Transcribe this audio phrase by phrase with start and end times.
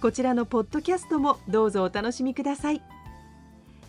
[0.00, 2.82] こちらのポッドキャストもどうぞお楽しみください。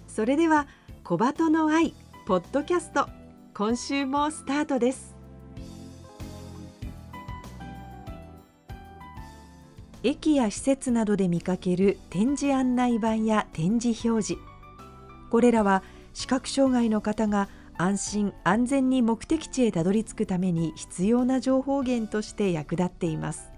[0.08, 0.68] それでは
[1.04, 1.94] 小鳩の愛
[2.26, 3.08] ポッドキャスト
[3.54, 5.14] 今週もスタートです。
[10.04, 14.42] 駅や施設などで見かける展示案内板や展示表示。
[15.30, 15.84] これらは
[16.14, 23.55] 視覚障害の方が安心安全に目的地へたどり着くために必要な情報源として役立っています。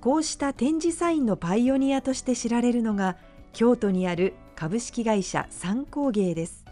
[0.00, 3.16] こうした展示サインのパイオニアとして知られるのが
[3.52, 6.64] 京都にある株式会社三工芸です。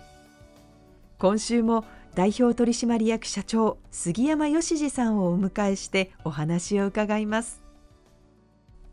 [1.19, 1.85] 今週も
[2.15, 7.61] 代表取締役社長杉山義二さんをお迎えしてお話を伺います。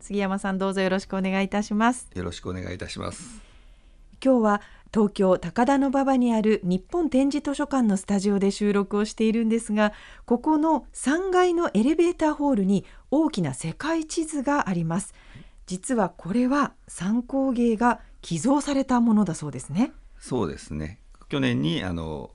[0.00, 2.10] 杉山さんどうぞよろしくお願いいたします。
[2.14, 3.40] よろしくお願いいたします。
[4.22, 9.92] 今日は東京高田馬場にある日本展示図書館のスタジオで収録をしているんですが
[10.24, 15.14] ここの3階のエレベーターホールに大きな世界地図があります。
[15.66, 19.92] 実はこれは参考芸が寄贈されたものだそうですね。
[20.18, 21.00] そうですね。
[21.28, 22.30] 去年にあの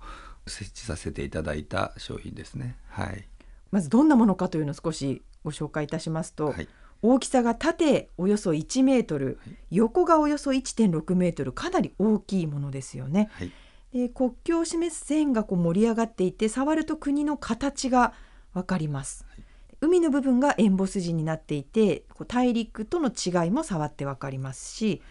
[0.47, 2.77] 設置させていただいた商品ですね。
[2.89, 3.27] はい。
[3.71, 6.67] まずどんなものかというのを少しご紹介いたしますと、はい
[7.01, 13.29] 大きさが縦およそ1メートル、はい、横がおよそ1.6メートルかなり大きいものですよね。
[13.33, 13.51] はい、
[13.93, 18.13] で国境を示す線がこう盛り上がっていて触ると国の形が
[18.53, 19.25] わかります。
[19.29, 19.43] はい、
[19.81, 25.01] 海の部分がエンボス地になっていて大陸との違いも触ってわかりますし、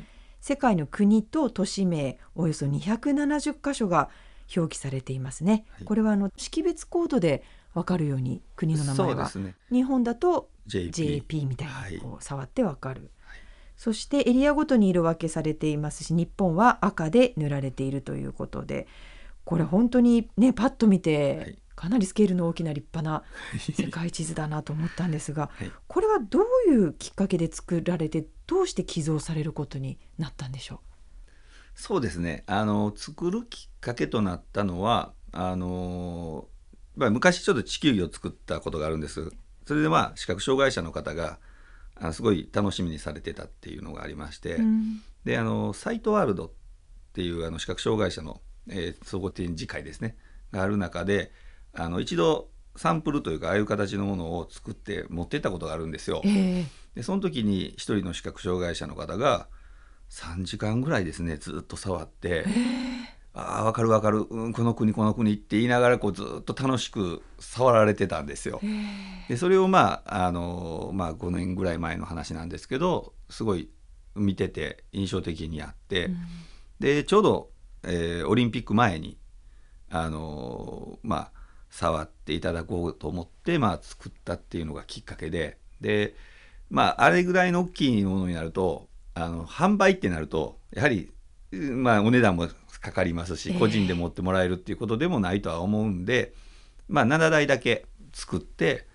[0.41, 4.09] 世界の国と都市名およそ270箇所が
[4.57, 5.65] 表記されていますね。
[5.85, 7.43] これはあの識別コードで
[7.75, 13.39] わかるように国の名前が、ね、日本だと JP, JP みたいにこう触ってわかる、はい、
[13.77, 18.87] そしてエリアごとに色分けされていますし日本は赤で塗られているということで
[19.45, 23.25] これ本当にねパッと見て、かなりスケールの大きな立派な
[23.59, 30.79] 世界地図だなと思ったんですが、 はい、これはどういうきっかけで作られてどうして寄贈されることになったんでしょう？
[31.75, 32.45] そうですね。
[32.47, 36.47] あの作るきっかけとなったのはあの
[36.97, 39.33] まあ、昔ちょっと地球儀を作ったことがあるんです
[39.67, 41.39] それでまあ視覚障害者の方が
[41.97, 46.51] あすごい楽しみにされてたっていうのがありまして、うん、であのサイトワールドっ
[47.13, 50.17] ていうあの視覚障害者の、えー、総合展示会ですね
[50.53, 51.33] がある中で
[51.75, 56.23] あの一度サンプルというかああいう形のものを作って持ってったことがあるんですよ。
[56.25, 59.49] えー、でその時に一人の視覚障害者の方が
[60.11, 63.00] 3時間ぐらいですねずっと触って、えー
[63.33, 68.61] ああ分かる分かる、うん、この国この国って言いながらこうずっと楽しく触られてたんですよ。
[69.29, 73.71] でそれをまああの、まあ、5年ぐらい前の話なんですけどすごい
[74.17, 76.17] 見てて印象的にあって、うん、
[76.81, 77.51] でちょうど、
[77.85, 79.17] えー、オリンピック前に
[79.91, 81.33] あのまあ
[81.71, 85.59] 触っていただこうと思って、まあ、作ったっていうのがきっかけで。
[85.81, 86.15] で
[86.71, 91.13] まああれぐらいの大きいものになるとあの販売ってなるとやはり
[91.53, 92.49] まあお値段も
[92.81, 96.33] かかりますし、個人で持ってもらえるっていうことでもないとは思うんで、
[96.89, 98.87] まあ、7台だけ作って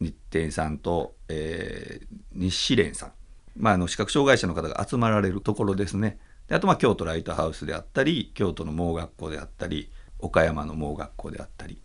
[0.00, 3.12] 日展さんと、えー、日誌連さん、
[3.56, 6.18] まあ、あの視覚障害者の方が集まられるところですね。
[6.48, 11.80] であとまあ京都ライトハウスであったり京都の盲学校であったり岡山の盲学校であったり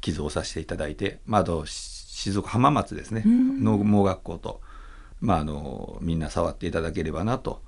[0.00, 3.22] 寄贈させていただいて、まあ、あと静岡浜松ですね。
[3.24, 4.60] の盲学校と、
[5.20, 7.62] まあ、あのみんな触っていただければなと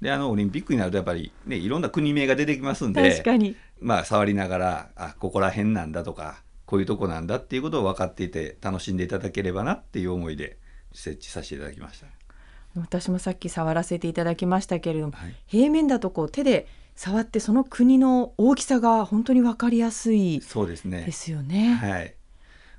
[0.00, 10.56] であのオリンピックになるとやっぱり、ね、いろんな国名が出てきますんで確かに、まあ、触りながらあここら辺なんだとかこういうとこなんだっていうことを分かっていて楽しんでいただければなっていう思いで
[10.92, 12.06] 設置させていただきました。
[12.76, 21.02] 私もさっき触らせていただきましたけれども、はい、平面だとこう手で触ってその国の大きさが本当に分かりやすいそうですね。
[21.04, 21.74] ですよね。
[21.74, 22.14] はい。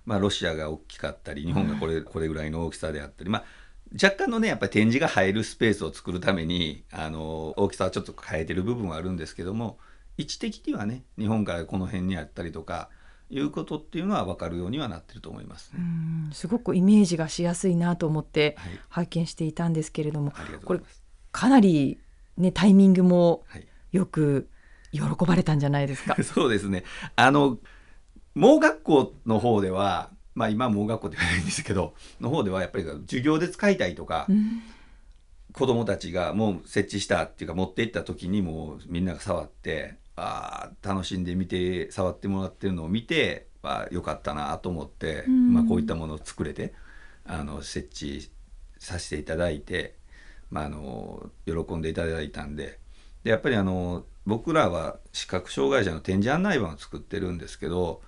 [0.06, 3.44] まあ、ロシアが大きかったり日本がこれ,、これぐらいの大きさであったり、まあ、
[3.94, 9.78] 若干のねやっぱり展示が入るスペースを作るためにあの大きさはちょっと変えてる部分はあるんですけども
[10.18, 12.90] 位置的にはね日本からこの辺にあったりとか
[13.30, 15.82] いうことっていうのは分かるようにはなってると思います、ね、う
[16.30, 16.30] ん。
[16.34, 18.58] すごくイメージがしやすいなと思って
[18.90, 21.04] 拝見していたんですけれども、ありがとうございます。
[21.32, 21.98] かなり、
[22.38, 23.68] ね、タイミングもはい。
[23.94, 24.50] よく
[24.92, 26.16] 喜ばれたんじゃないですか？
[26.24, 26.84] そうですね。
[27.16, 27.58] あの、
[28.36, 34.62] 盲学校の方では、まあ今は盲学校って言わないんですけど、の方ではやっぱり授業で使いたいとか、うん。
[35.54, 45.54] 子供たちがもう設置したっていうか持って行った時にもうみんなが触って、ああ、楽しんで見て、触ってもらってるのを見て、ああ、よかったなと思って、うん。
[45.54, 46.74] まあこういったものを作れて、
[47.26, 48.32] あの、設置
[48.78, 49.96] させていただいて、
[50.50, 52.80] まああの、喜んでいただいたんで、
[53.24, 58.02] でやっぱりあの僕らは視覚障害者の展示案内板を作ってるんですけど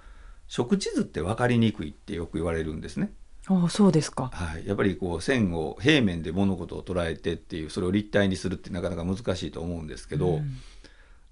[0.53, 3.11] 食地図って分かりにくいってよく言われるんですね。
[3.47, 4.29] ああそうですか。
[4.31, 10.57] はい、やっぱりこう線を平面で物事を捉えてっていうそれを立体にするってなかなか難しいと思うんですけど、うん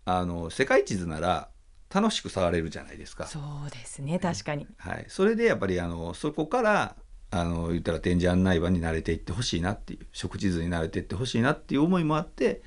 [0.04, 1.50] あの世界地図なら
[1.94, 3.28] 楽しく触れるじゃないですか。
[3.28, 4.66] そうですね確かに。
[4.78, 6.96] はい、それでやっぱりあのそこから
[7.30, 12.64] あの言ったら展示案内板に慣れていってほしいなっていう食地図に慣れていってほしいなっていう思いもあって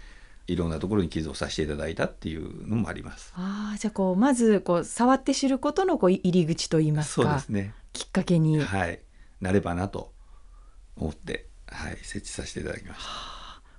[0.46, 3.32] いろんなところに寄贈させていただいたっていうのもあります。
[3.37, 7.75] ああじゃあこうまずこう触って知ることのこう入り口といいますかそうですね。
[7.93, 8.61] きっかけに。
[8.61, 9.00] はい、
[9.41, 10.12] なればなと
[10.96, 13.08] 思って、はい、設置させていただきました。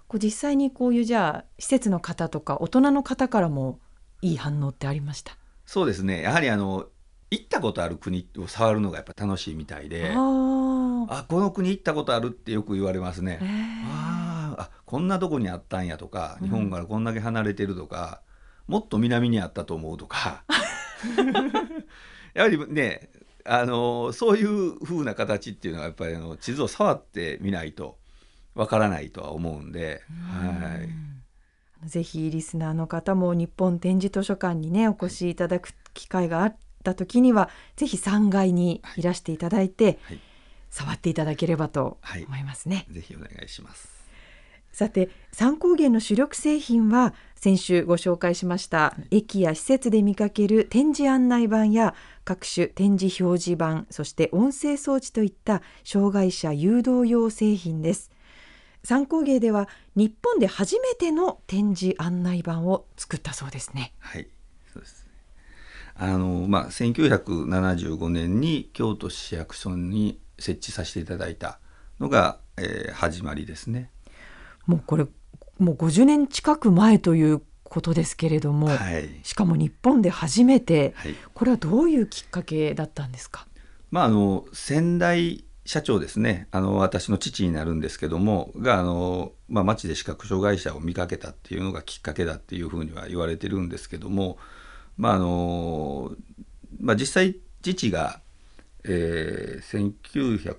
[0.08, 3.80] こう実際にこういうじゃあ施設の方とか大人の方からも
[4.22, 5.38] いい反応ってありました？
[5.66, 6.22] そうですね。
[6.22, 6.88] やはりあの
[7.32, 11.20] 行ったことある国を触るのがやっぱ楽しいみたいで、ああ。
[11.20, 13.40] あこの国行ったことあるってよく言われますね。
[13.42, 13.48] えー
[13.88, 14.05] あ
[14.86, 16.48] こんなとこにあったんやとかうん。
[16.48, 18.22] 日本からこんだけ離れてるとか、
[18.68, 20.44] もっと南にあったと思うとか。
[22.34, 23.10] やはりね
[23.46, 27.98] あのそういう風な形っていうのはやっぱりあの地図を触ってみないと
[28.56, 30.02] わからないとは思うんで、
[30.32, 30.84] はい。
[30.84, 31.22] うん。
[31.88, 40.20] ぜひリスナーの方も日本展示図書館にねお越しいただく機会があった時にはぜひ3階にいらしていただいて、はい。
[40.72, 42.26] 触っていただければとはい。
[42.26, 42.86] 思いますね。
[42.90, 43.95] ぜひお願いします。
[44.75, 51.95] さて三高原の主力製品は先週ご紹介しました、駅や施設で見かける展示案内板や
[52.25, 58.12] 各種展示表示板そして音声装置といった障害者誘導用製品です
[58.83, 64.27] 三高芸では日本で初めての展示案内板を作ったそうですねはい、
[64.74, 65.12] そうですね。
[65.94, 71.60] あのまあ1975年に京都市役所に設置させていただいた
[72.01, 73.89] のが、えー始まりですね。
[74.66, 75.06] もうこれ
[75.60, 79.10] もう50年近く前ということですけれども、はい。
[79.24, 81.16] しかも日本で初めてはい。
[81.34, 83.48] これはどういうきっかけだったんですか？
[83.92, 86.48] まああの先代社長ですね。
[86.52, 94.38] あの私の父になるんですけどもがあのまあ町で視覚障害者を見かけたっていうのがきっかけだっていうふうには言われてるんですけども、
[94.98, 96.12] まああの
[96.80, 98.22] まあ実際父が
[98.84, 99.94] えー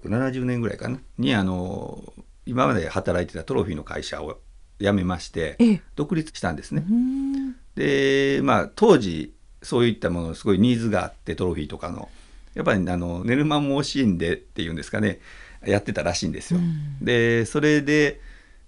[0.00, 2.12] 1970年ぐらいかなにあの
[2.46, 4.38] 今まで働いてたトロフィーの会社を
[4.78, 5.82] 辞めましてええ。
[5.96, 6.84] 独立したんですね。
[6.88, 6.92] う。
[6.92, 7.56] ん。
[7.74, 12.08] でまあ当時そういったものすごいニーズがあってトロフィーとかの。
[12.54, 15.20] やっぱりあの寝る間も惜しんでっていうんですかね。
[15.64, 16.60] やってたらしいんですよ。
[16.60, 17.04] うん。
[17.04, 18.20] でそれで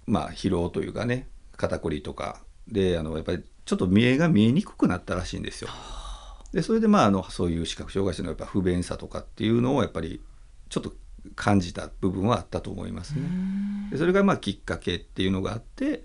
[0.07, 1.27] まあ疲労というかね
[1.57, 2.41] 肩こりとか。
[2.67, 5.71] であのやっぱりちょっと見えが見えにくくなったらしいんですよ。
[6.53, 10.23] でそれでまああのそういう視覚障害者のやっぱ不便さとかっていうのをやっぱり
[10.69, 10.93] ちょっと
[11.35, 13.23] 感じた部分はあったと思いますね。
[13.91, 16.05] でそれがまあきっかけっていうのがあって、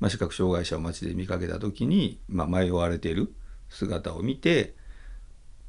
[0.00, 3.34] まあ、視覚障害者を街で見かけた時に、まあ、迷われている
[3.68, 4.74] 姿を見て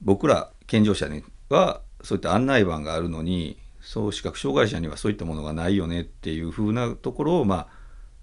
[0.02, 7.68] 僕ら健常者にはそういった案内板があるのにそう視覚障害者にはそういったものがないよねっていう風なところを、まあ、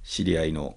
[0.02, 0.76] 知り合いの、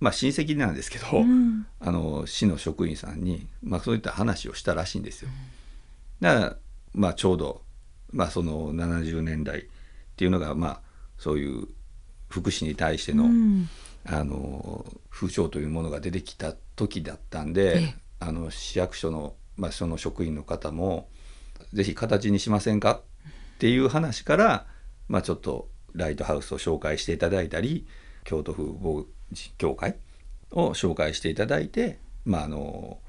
[0.00, 5.28] まあ、親戚なんですけど、うんあの市の職員さんに、まあ、そういった話をしたらしいんですよ。
[6.20, 6.56] だから、
[6.94, 7.62] まあ、ちょうど、
[8.16, 9.64] まあ、その70年代っ
[10.16, 10.80] ていうのが、まあ、
[11.18, 11.68] そういう
[12.28, 13.68] 福祉に対しての,、うん
[14.06, 21.10] あの風潮というものが出てきた時だったんで、ええあの市役所の,、まあその職員の方も
[21.74, 23.02] 「ぜひ形にしませんか?」
[23.56, 24.66] っていう話から、
[25.08, 27.86] まあ、ちょっとライトハウスを紹介していただいたり
[28.24, 29.96] 京都府防治協会
[30.50, 33.00] を紹介していただいて、まあ、あの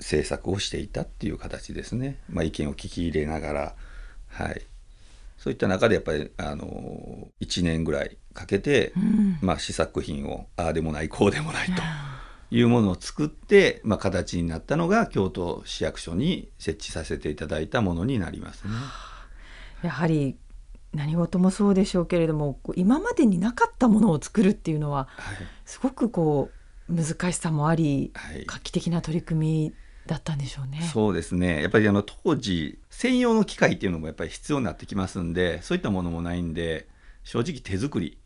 [0.00, 3.76] 制作をしていたっていう形ですね、まあ、意見を聞き入れながら、
[4.32, 4.62] はい、
[5.36, 9.38] そういった中でやっぱりあの1年ぐらいかけて、うん。
[9.40, 11.82] まあ、試作品をああでもないこうでもないと
[12.50, 18.72] いうものを作って、まあ、形になったのが京都市役所に設置させていただいたものになりますね。
[19.82, 20.36] やはり
[20.94, 25.36] 何事もそうでしょうけれども今までになかったものを作るっていうのは、はい。
[25.64, 26.50] すごくこ
[26.88, 28.44] う難しさもありはい。
[28.46, 29.74] 画期的な取り組み
[30.06, 30.82] だったんでしょうね。
[30.92, 31.62] そうですね。
[31.62, 36.88] やっぱりあの当時専用の機械っていうのもやっぱり必要になってきますんでそういったものもないんで
[37.24, 38.18] 正直手作り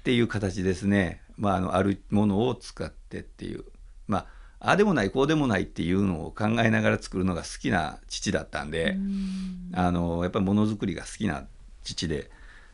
[0.00, 3.64] っていう形ですね、まあ、あのあるものを使ってっていう。
[4.06, 4.26] まあ
[4.60, 9.70] ああでもないこうでもないっていうのを考えながら作るのが好きな父だったんで、うん。
[9.72, 11.46] あのやっぱりものづくりが好きな
[11.84, 12.30] 父で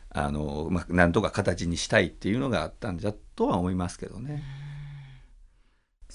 [0.09, 4.43] あの、まあ、なんとか形にしたいっていうのがあったんじゃとは思いますけどね。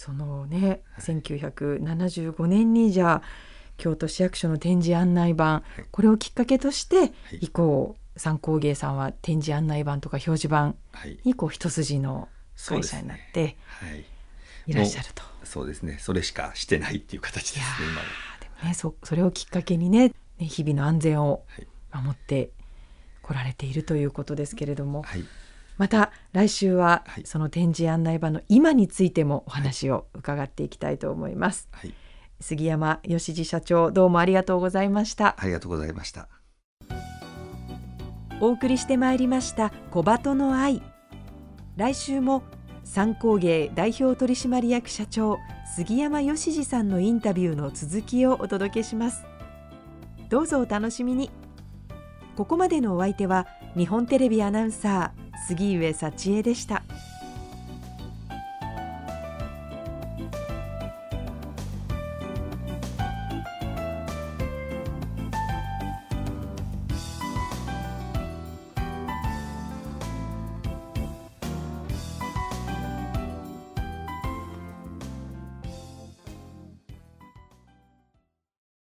[0.01, 3.23] そのね、1975年にじゃあ
[3.77, 5.83] 京都市役所の展示案内板、い。
[5.91, 7.11] これをきっかけとして、はい。
[7.43, 12.31] 以降三工芸さんは展示案内板とか表示板はい、にこう一筋の
[12.67, 14.07] 会社になってはい、
[14.69, 15.23] いらっしゃると。
[15.45, 15.99] そうですね。
[16.01, 18.07] それしかしてないっていう形ですね今は。
[18.41, 21.69] でもねそそれをきっかけにねね日々の安全をはい。
[21.93, 22.53] 守って
[23.21, 25.25] こられているということですけれども、はい
[25.81, 31.71] また来週ははいその展示案内板の今についてもお話を伺っていきたいと思います。
[31.73, 31.95] はい、
[32.39, 35.37] 杉山義次社長どうもありがとうございました。
[35.39, 36.29] ありがとうございました。
[38.43, 40.83] お送りしてまいりました小鳩の愛
[41.77, 42.43] 来週も
[42.85, 45.39] 三工芸代表取締役社長
[45.77, 49.25] 杉山義次さんのインタビューの続きをお届けします
[50.29, 51.31] どうぞお楽しみに
[52.37, 53.47] ここまでのお相手は
[53.77, 56.83] 日本テレビアナウンサー杉上幸恵でした。